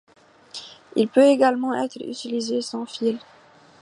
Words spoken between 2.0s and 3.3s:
utilisée sans fil.